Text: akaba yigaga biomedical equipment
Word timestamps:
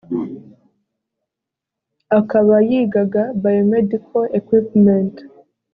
akaba 2.19 2.55
yigaga 2.69 3.21
biomedical 3.41 4.25
equipment 4.39 5.13